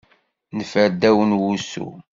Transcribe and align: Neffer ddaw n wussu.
Neffer 0.55 0.87
ddaw 0.93 1.17
n 1.29 1.37
wussu. 1.39 1.87